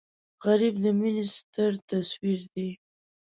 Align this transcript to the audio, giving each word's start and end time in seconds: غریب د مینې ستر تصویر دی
غریب 0.45 0.75
د 0.83 0.85
مینې 0.99 1.25
ستر 1.37 1.71
تصویر 1.89 2.39
دی 2.53 2.69